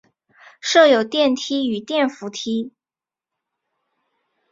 [0.59, 2.73] 设有电梯与电扶梯。